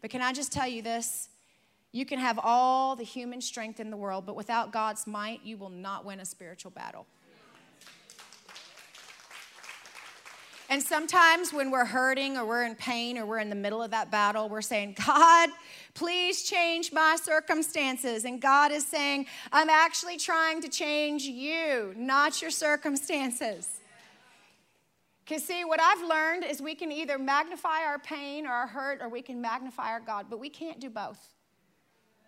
[0.00, 1.28] But can I just tell you this?
[1.92, 5.56] You can have all the human strength in the world, but without God's might, you
[5.56, 7.06] will not win a spiritual battle.
[10.70, 13.90] And sometimes when we're hurting or we're in pain or we're in the middle of
[13.90, 15.50] that battle, we're saying, God,
[15.92, 18.24] please change my circumstances.
[18.24, 23.68] And God is saying, I'm actually trying to change you, not your circumstances.
[25.24, 29.00] Because, see, what I've learned is we can either magnify our pain or our hurt
[29.00, 31.32] or we can magnify our God, but we can't do both.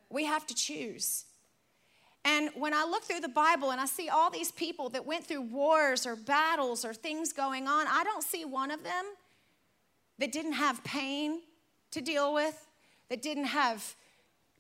[0.09, 1.25] We have to choose.
[2.27, 5.25] And when I look through the Bible and I see all these people that went
[5.25, 9.05] through wars or battles or things going on, I don't see one of them
[10.19, 11.43] that didn't have pain
[11.93, 12.67] to deal with,
[13.11, 13.95] that didn't have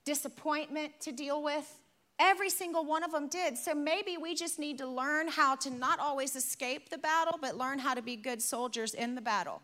[0.05, 1.81] disappointment to deal with.
[2.21, 3.59] Every single one of them did.
[3.59, 7.59] So maybe we just need to learn how to not always escape the battle, but
[7.59, 9.61] learn how to be good soldiers in the battle.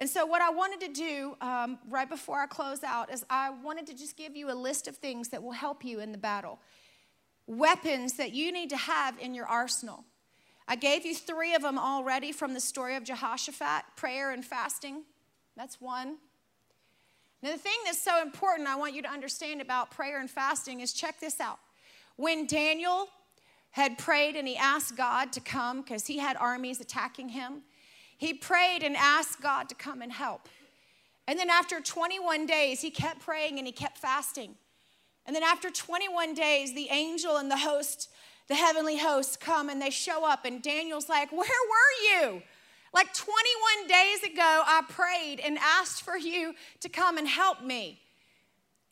[0.00, 3.50] And so, what I wanted to do um, right before I close out is I
[3.50, 6.18] wanted to just give you a list of things that will help you in the
[6.18, 6.60] battle.
[7.46, 10.04] Weapons that you need to have in your arsenal.
[10.68, 15.04] I gave you three of them already from the story of Jehoshaphat prayer and fasting.
[15.56, 16.18] That's one.
[17.42, 20.80] Now, the thing that's so important I want you to understand about prayer and fasting
[20.80, 21.58] is check this out.
[22.16, 23.08] When Daniel
[23.70, 27.62] had prayed and he asked God to come because he had armies attacking him,
[28.18, 30.48] he prayed and asked God to come and help.
[31.26, 34.56] And then after 21 days, he kept praying and he kept fasting.
[35.24, 38.10] And then after 21 days, the angel and the host,
[38.48, 40.44] the heavenly host, come and they show up.
[40.44, 42.42] And Daniel's like, Where were you?
[42.94, 48.00] Like 21 days ago, I prayed and asked for you to come and help me.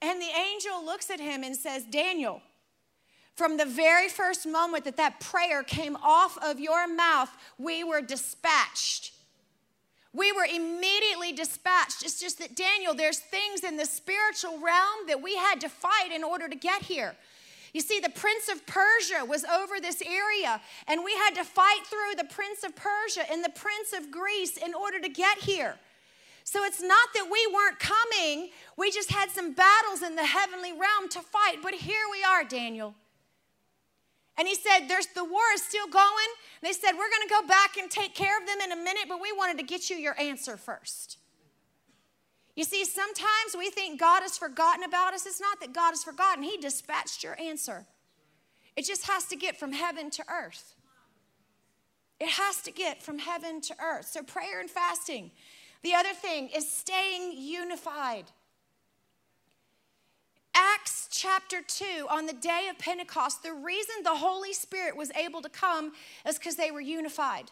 [0.03, 2.43] And the angel looks at him and says, Daniel,
[3.35, 8.03] from the very first moment that that prayer came off of your mouth, we were
[8.03, 9.13] dispatched.
[10.17, 12.03] We were immediately dispatched.
[12.03, 16.11] It's just that, Daniel, there's things in the spiritual realm that we had to fight
[16.15, 17.15] in order to get here.
[17.75, 21.83] You see, the prince of Persia was over this area, and we had to fight
[21.85, 25.75] through the prince of Persia and the prince of Greece in order to get here.
[26.45, 28.49] So it's not that we weren't coming,
[28.79, 31.57] we just had some battles in the heavenly realm to fight.
[31.63, 32.95] But here we are, Daniel.
[34.39, 36.31] And he said, There's the war is still going.
[36.63, 39.05] They said, We're going to go back and take care of them in a minute,
[39.09, 41.19] but we wanted to get you your answer first.
[42.55, 45.27] You see, sometimes we think God has forgotten about us.
[45.27, 47.87] It's not that God has forgotten, He dispatched your answer.
[48.77, 50.75] It just has to get from heaven to earth.
[52.21, 54.07] It has to get from heaven to earth.
[54.07, 55.31] So, prayer and fasting.
[55.83, 58.25] The other thing is staying unified.
[60.59, 65.43] Acts chapter 2, on the day of Pentecost, the reason the Holy Spirit was able
[65.43, 65.93] to come
[66.27, 67.51] is because they were unified.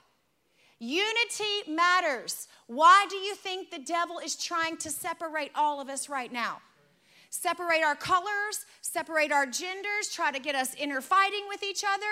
[0.78, 2.48] Unity matters.
[2.66, 6.62] Why do you think the devil is trying to separate all of us right now?
[7.28, 12.06] Separate our colors, separate our genders, try to get us inner fighting with each other.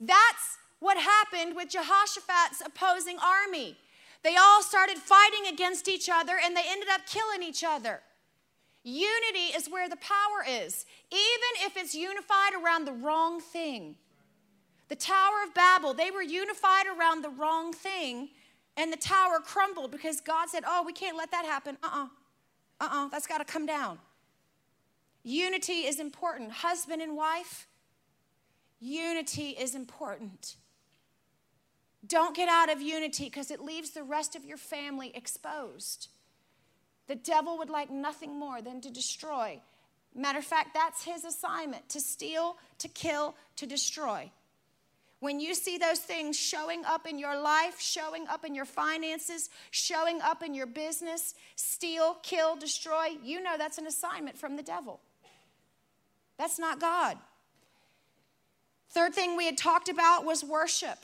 [0.00, 3.76] That's what happened with Jehoshaphat's opposing army.
[4.24, 8.00] They all started fighting against each other and they ended up killing each other.
[8.86, 13.96] Unity is where the power is, even if it's unified around the wrong thing.
[14.88, 18.28] The Tower of Babel, they were unified around the wrong thing,
[18.76, 21.76] and the tower crumbled because God said, Oh, we can't let that happen.
[21.82, 22.04] Uh uh-uh.
[22.04, 22.06] uh.
[22.80, 23.98] Uh uh, that's got to come down.
[25.24, 26.52] Unity is important.
[26.52, 27.66] Husband and wife,
[28.78, 30.54] unity is important.
[32.06, 36.06] Don't get out of unity because it leaves the rest of your family exposed.
[37.06, 39.60] The devil would like nothing more than to destroy.
[40.14, 44.30] Matter of fact, that's his assignment to steal, to kill, to destroy.
[45.20, 49.50] When you see those things showing up in your life, showing up in your finances,
[49.70, 54.62] showing up in your business, steal, kill, destroy, you know that's an assignment from the
[54.62, 55.00] devil.
[56.38, 57.16] That's not God.
[58.90, 60.98] Third thing we had talked about was worship.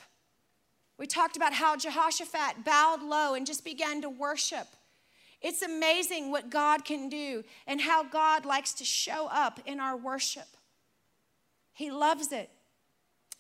[0.99, 4.67] We talked about how Jehoshaphat bowed low and just began to worship.
[5.43, 9.97] It's amazing what God can do and how God likes to show up in our
[9.97, 10.47] worship.
[11.73, 12.49] He loves it.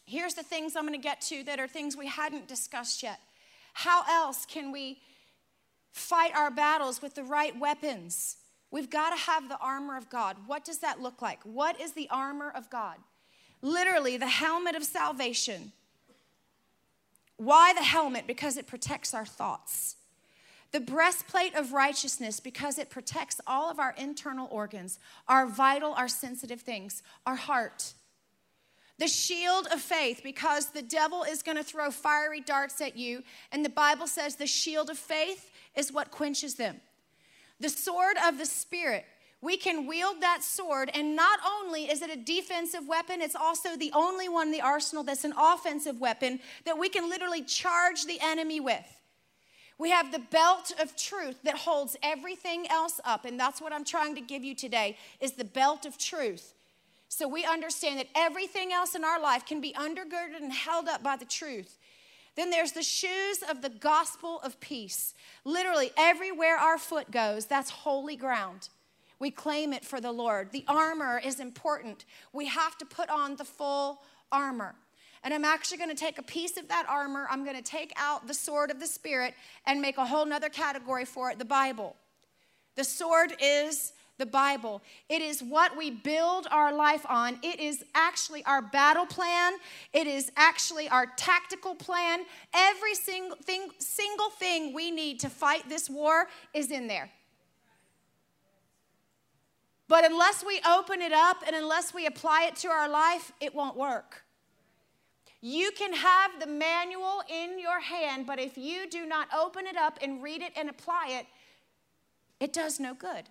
[0.04, 3.20] Here's the things I'm going to get to that are things we hadn't discussed yet.
[3.72, 4.98] How else can we
[5.92, 8.36] fight our battles with the right weapons?
[8.70, 10.36] We've got to have the armor of God.
[10.46, 11.40] What does that look like?
[11.44, 12.96] What is the armor of God?
[13.60, 15.72] Literally, the helmet of salvation.
[17.36, 18.26] Why the helmet?
[18.26, 19.96] Because it protects our thoughts.
[20.72, 24.98] The breastplate of righteousness, because it protects all of our internal organs,
[25.28, 27.92] our vital, our sensitive things, our heart.
[28.98, 33.22] The shield of faith, because the devil is going to throw fiery darts at you,
[33.50, 36.80] and the Bible says the shield of faith is what quenches them.
[37.60, 39.04] The sword of the Spirit,
[39.42, 43.76] we can wield that sword, and not only is it a defensive weapon, it's also
[43.76, 48.04] the only one in the arsenal that's an offensive weapon that we can literally charge
[48.04, 49.01] the enemy with.
[49.78, 53.84] We have the belt of truth that holds everything else up, and that's what I'm
[53.84, 56.54] trying to give you today is the belt of truth.
[57.08, 61.02] So we understand that everything else in our life can be undergirded and held up
[61.02, 61.78] by the truth.
[62.36, 65.14] Then there's the shoes of the gospel of peace.
[65.44, 68.70] Literally, everywhere our foot goes, that's holy ground.
[69.18, 70.52] We claim it for the Lord.
[70.52, 72.06] The armor is important.
[72.32, 74.00] We have to put on the full
[74.32, 74.74] armor.
[75.24, 77.92] And I'm actually going to take a piece of that armor, I'm going to take
[77.96, 79.34] out the sword of the Spirit
[79.66, 81.96] and make a whole nother category for it the Bible.
[82.74, 84.82] The sword is the Bible.
[85.08, 87.38] It is what we build our life on.
[87.42, 89.54] It is actually our battle plan.
[89.92, 92.20] It is actually our tactical plan.
[92.54, 97.10] Every single thing, single thing we need to fight this war is in there.
[99.88, 103.54] But unless we open it up and unless we apply it to our life, it
[103.54, 104.21] won't work.
[105.44, 109.76] You can have the manual in your hand, but if you do not open it
[109.76, 111.26] up and read it and apply it,
[112.38, 113.24] it does no good.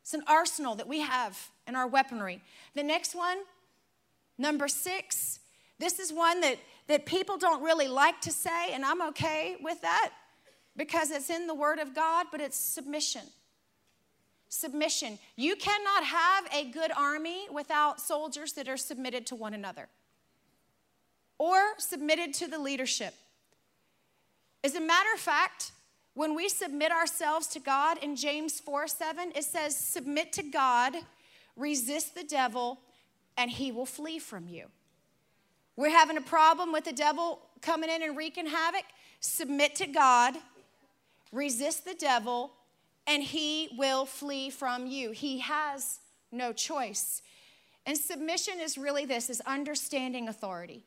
[0.00, 2.42] It's an arsenal that we have in our weaponry.
[2.74, 3.38] The next one,
[4.38, 5.40] number six,
[5.78, 6.56] this is one that,
[6.88, 10.12] that people don't really like to say, and I'm okay with that
[10.78, 13.22] because it's in the Word of God, but it's submission
[14.54, 15.18] submission.
[15.34, 19.88] You cannot have a good army without soldiers that are submitted to one another
[21.38, 23.14] or submitted to the leadership.
[24.62, 25.72] As a matter of fact,
[26.14, 30.94] when we submit ourselves to God in James 4 7, it says, Submit to God,
[31.56, 32.78] resist the devil,
[33.36, 34.66] and he will flee from you.
[35.74, 38.84] We're having a problem with the devil coming in and wreaking havoc.
[39.18, 40.34] Submit to God,
[41.32, 42.52] resist the devil,
[43.06, 45.10] and he will flee from you.
[45.10, 46.00] He has
[46.32, 47.22] no choice.
[47.86, 50.84] And submission is really this is understanding authority.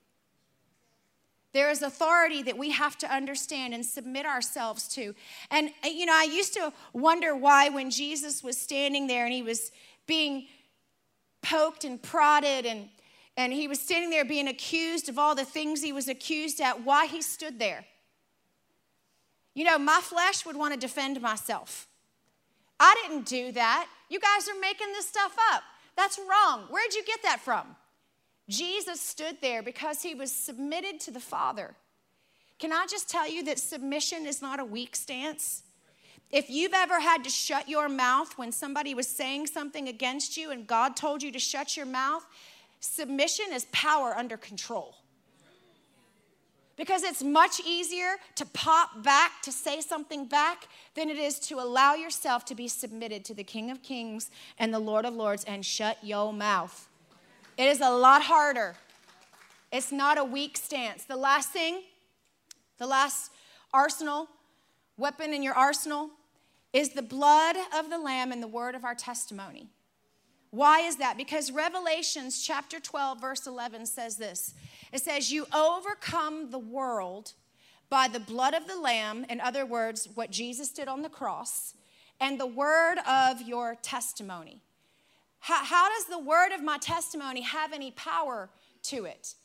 [1.54, 5.16] There is authority that we have to understand and submit ourselves to.
[5.50, 9.34] And, uh, you know, I used to wonder why when Jesus was standing there and
[9.34, 9.72] he was
[10.06, 10.48] being
[11.42, 12.90] poked and prodded and,
[13.38, 16.84] and he was standing there being accused of all the things he was accused at,
[16.84, 17.86] why he stood there.
[19.56, 21.88] You know, my flesh would want to defend myself.
[22.80, 23.88] I didn't do that.
[24.10, 25.64] You guys are making this stuff up.
[25.96, 26.68] That's wrong.
[26.70, 27.76] Where'd you get that from?
[28.50, 31.76] Jesus stood there because he was submitted to the Father.
[32.60, 35.64] Can I just tell you that submission is not a weak stance?
[36.32, 40.52] If you've ever had to shut your mouth when somebody was saying something against you
[40.52, 42.26] and God told you to shut your mouth,
[42.80, 44.96] submission is power under control.
[46.78, 51.56] Because it's much easier to pop back, to say something back, than it is to
[51.56, 55.44] allow yourself to be submitted to the King of Kings and the Lord of Lords
[55.44, 56.88] and shut your mouth.
[57.58, 58.76] It is a lot harder.
[59.72, 61.04] It's not a weak stance.
[61.04, 61.82] The last thing,
[62.78, 63.32] the last
[63.74, 64.30] arsenal,
[64.98, 66.12] weapon in your arsenal,
[66.74, 69.68] is the blood of the Lamb and the word of our testimony.
[70.52, 71.18] Why is that?
[71.18, 74.54] Because Revelations chapter 12, verse 11 says this
[74.92, 77.34] it says, You overcome the world
[77.90, 81.74] by the blood of the Lamb, in other words, what Jesus did on the cross,
[82.20, 84.62] and the word of your testimony.
[85.40, 88.50] How, how does the word of my testimony have any power
[88.84, 89.36] to it?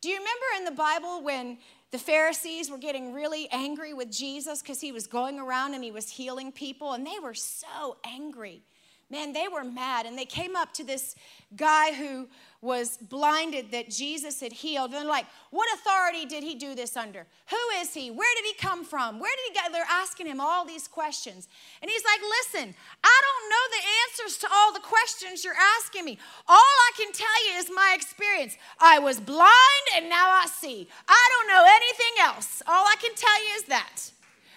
[0.00, 1.58] Do you remember in the Bible when
[1.90, 5.90] the Pharisees were getting really angry with Jesus because he was going around and he
[5.90, 8.62] was healing people, and they were so angry?
[9.10, 11.16] Man, they were mad, and they came up to this
[11.56, 12.28] guy who
[12.60, 14.90] was blinded that Jesus had healed.
[14.90, 17.26] And they're like, What authority did he do this under?
[17.48, 18.10] Who is he?
[18.10, 19.18] Where did he come from?
[19.18, 19.72] Where did he get?
[19.72, 21.48] They're asking him all these questions.
[21.80, 26.04] And he's like, Listen, I don't know the answers to all the questions you're asking
[26.04, 26.18] me.
[26.46, 28.56] All I can tell you is my experience.
[28.78, 30.88] I was blind and now I see.
[31.08, 32.62] I don't know anything else.
[32.66, 34.10] All I can tell you is that.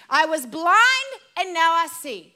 [0.10, 2.34] I was blind and now I see.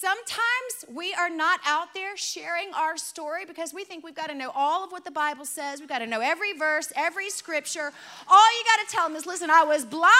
[0.00, 4.34] Sometimes we are not out there sharing our story because we think we've got to
[4.34, 5.78] know all of what the Bible says.
[5.78, 7.92] We've got to know every verse, every scripture.
[8.26, 10.14] All you got to tell them is listen, I was blind,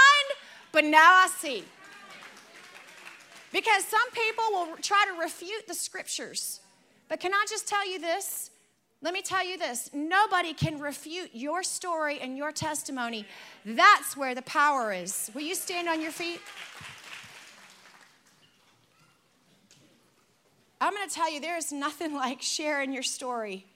[0.70, 1.64] but now I see.
[3.54, 6.60] Because some people will try to refute the scriptures.
[7.08, 8.50] But can I just tell you this?
[9.00, 13.24] Let me tell you this nobody can refute your story and your testimony.
[13.64, 15.30] That's where the power is.
[15.34, 16.42] Will you stand on your feet?
[20.80, 23.66] I'm going to tell you, there is nothing like sharing your story.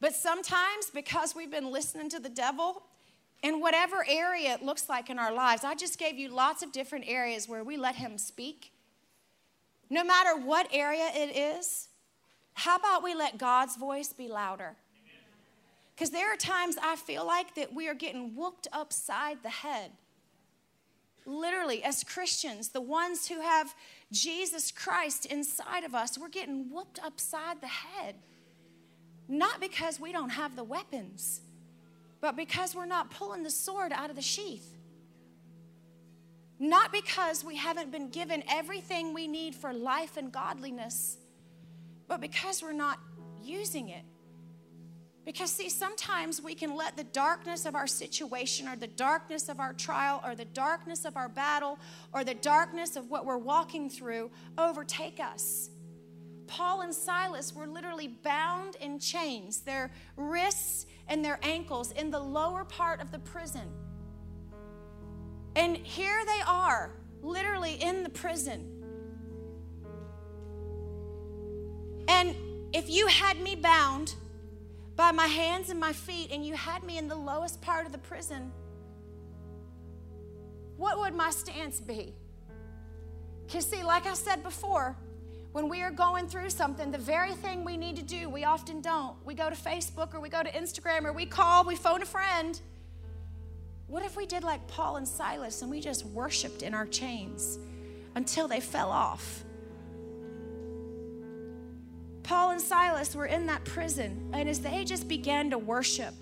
[0.00, 2.82] But sometimes, because we've been listening to the devil,
[3.42, 6.72] in whatever area it looks like in our lives, I just gave you lots of
[6.72, 8.72] different areas where we let him speak.
[9.90, 11.88] No matter what area it is,
[12.54, 14.76] how about we let God's voice be louder?
[15.94, 19.90] Because there are times I feel like that we are getting whooped upside the head.
[21.26, 23.74] Literally, as Christians, the ones who have
[24.12, 28.16] Jesus Christ inside of us, we're getting whooped upside the head.
[29.26, 31.40] Not because we don't have the weapons,
[32.20, 34.76] but because we're not pulling the sword out of the sheath.
[36.58, 41.16] Not because we haven't been given everything we need for life and godliness,
[42.06, 43.00] but because we're not
[43.42, 44.04] using it.
[45.24, 49.60] Because, see, sometimes we can let the darkness of our situation or the darkness of
[49.60, 51.78] our trial or the darkness of our battle
[52.12, 55.70] or the darkness of what we're walking through overtake us.
[56.48, 62.18] Paul and Silas were literally bound in chains, their wrists and their ankles in the
[62.18, 63.70] lower part of the prison.
[65.54, 66.90] And here they are,
[67.22, 68.68] literally in the prison.
[72.08, 72.34] And
[72.72, 74.14] if you had me bound,
[74.96, 77.92] by my hands and my feet, and you had me in the lowest part of
[77.92, 78.52] the prison,
[80.76, 82.14] what would my stance be?
[83.46, 84.96] Because, see, like I said before,
[85.52, 88.80] when we are going through something, the very thing we need to do, we often
[88.80, 89.16] don't.
[89.24, 92.06] We go to Facebook or we go to Instagram or we call, we phone a
[92.06, 92.58] friend.
[93.86, 97.58] What if we did like Paul and Silas and we just worshiped in our chains
[98.14, 99.44] until they fell off?
[102.22, 106.14] Paul and Silas were in that prison, and as they just began to worship,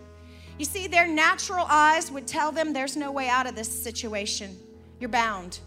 [0.59, 4.59] you see, their natural eyes would tell them there's no way out of this situation.
[4.99, 5.61] You're bound.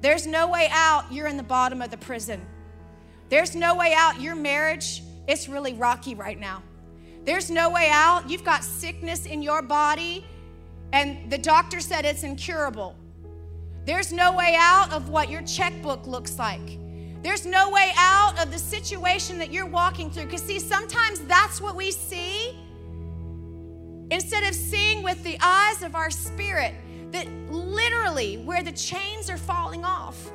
[0.00, 1.04] There's no way out.
[1.12, 2.44] You're in the bottom of the prison.
[3.28, 4.20] There's no way out.
[4.20, 6.62] Your marriage, it's really rocky right now.
[7.24, 8.28] There's no way out.
[8.28, 10.26] You've got sickness in your body,
[10.92, 12.96] and the doctor said it's incurable.
[13.86, 16.78] There's no way out of what your checkbook looks like.
[17.24, 20.26] There's no way out of the situation that you're walking through.
[20.26, 22.54] Because, see, sometimes that's what we see.
[24.10, 26.74] Instead of seeing with the eyes of our spirit,
[27.12, 30.30] that literally where the chains are falling off.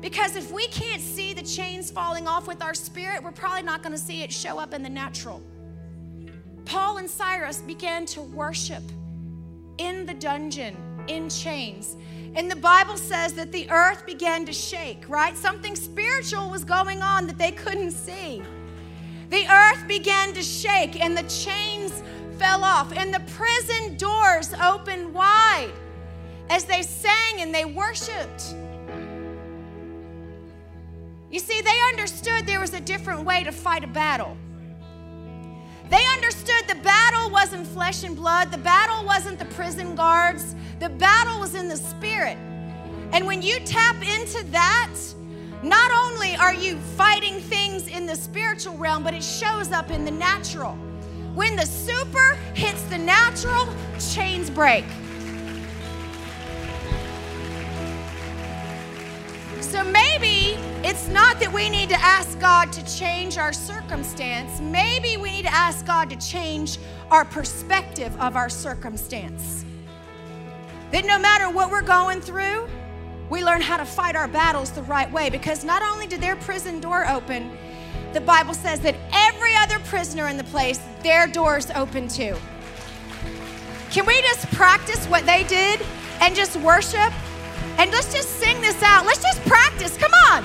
[0.00, 3.82] Because if we can't see the chains falling off with our spirit, we're probably not
[3.82, 5.42] going to see it show up in the natural.
[6.64, 8.82] Paul and Silas began to worship
[9.76, 10.74] in the dungeon
[11.10, 11.96] in chains.
[12.36, 15.36] And the Bible says that the earth began to shake, right?
[15.36, 18.42] Something spiritual was going on that they couldn't see.
[19.30, 22.02] The earth began to shake and the chains
[22.38, 25.72] fell off and the prison doors opened wide
[26.48, 28.54] as they sang and they worshiped.
[31.30, 34.36] You see, they understood there was a different way to fight a battle.
[35.90, 40.88] They understood the battle wasn't flesh and blood, the battle wasn't the prison guards, the
[40.88, 42.38] battle was in the spirit.
[43.12, 44.94] And when you tap into that,
[45.64, 50.04] not only are you fighting things in the spiritual realm, but it shows up in
[50.04, 50.72] the natural.
[51.34, 53.68] When the super hits the natural,
[53.98, 54.84] chains break.
[59.70, 64.60] So maybe it's not that we need to ask God to change our circumstance.
[64.60, 69.64] Maybe we need to ask God to change our perspective of our circumstance.
[70.90, 72.66] That no matter what we're going through,
[73.30, 76.34] we learn how to fight our battles the right way because not only did their
[76.34, 77.56] prison door open,
[78.12, 82.34] the Bible says that every other prisoner in the place, their doors open too.
[83.92, 85.80] Can we just practice what they did
[86.20, 87.12] and just worship?
[87.80, 89.06] And let's just sing this out.
[89.06, 89.96] Let's just practice.
[89.96, 90.44] Come on.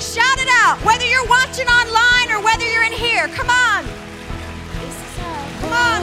[0.00, 0.78] Shout it out.
[0.82, 3.28] Whether you're watching online or whether you're in here.
[3.28, 3.84] Come on.
[5.60, 6.00] Come on.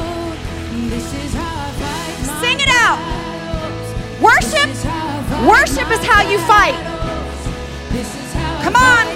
[2.46, 3.02] Sing it out.
[4.22, 4.70] Worship.
[5.50, 6.78] Worship is how you fight.
[8.62, 9.11] Come on.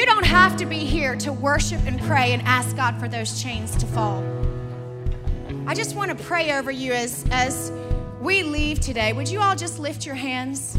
[0.00, 3.42] You don't have to be here to worship and pray and ask God for those
[3.42, 4.24] chains to fall.
[5.66, 7.70] I just want to pray over you as, as
[8.18, 9.12] we leave today.
[9.12, 10.78] Would you all just lift your hands?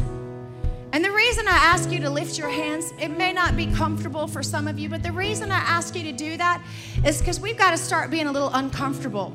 [0.92, 4.26] And the reason I ask you to lift your hands, it may not be comfortable
[4.26, 6.60] for some of you, but the reason I ask you to do that
[7.06, 9.32] is because we've got to start being a little uncomfortable.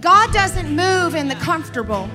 [0.00, 2.08] God doesn't move in the comfortable.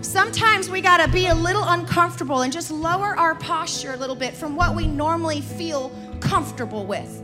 [0.00, 4.16] Sometimes we got to be a little uncomfortable and just lower our posture a little
[4.16, 5.92] bit from what we normally feel
[6.32, 7.22] comfortable with.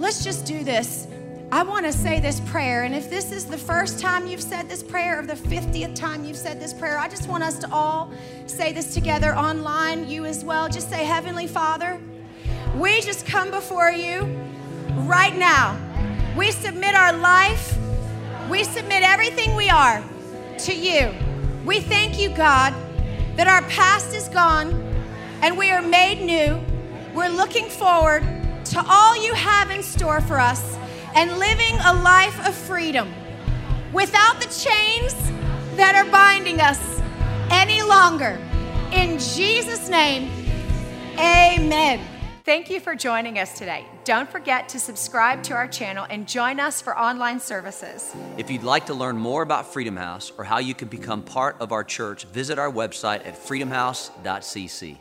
[0.00, 1.06] Let's just do this.
[1.52, 4.68] I want to say this prayer, and if this is the first time you've said
[4.68, 7.70] this prayer or the 50th time you've said this prayer, I just want us to
[7.70, 8.10] all
[8.46, 10.68] say this together online, you as well.
[10.68, 12.00] Just say, Heavenly Father,
[12.74, 14.22] we just come before you
[15.06, 15.78] right now.
[16.36, 17.78] We submit our life,
[18.50, 20.02] we submit everything we are
[20.64, 21.14] to you.
[21.64, 22.74] We thank you, God,
[23.36, 24.85] that our past is gone
[25.42, 26.60] and we are made new.
[27.14, 28.22] We're looking forward
[28.66, 30.76] to all you have in store for us
[31.14, 33.12] and living a life of freedom
[33.92, 35.14] without the chains
[35.76, 37.00] that are binding us
[37.50, 38.38] any longer.
[38.92, 40.30] In Jesus' name,
[41.18, 42.00] amen.
[42.44, 43.86] Thank you for joining us today.
[44.04, 48.14] Don't forget to subscribe to our channel and join us for online services.
[48.38, 51.56] If you'd like to learn more about Freedom House or how you can become part
[51.58, 54.98] of our church, visit our website at freedomhouse.cc.